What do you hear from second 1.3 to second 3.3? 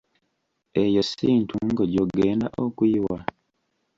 ntungo gy'ogenda okuyiwa?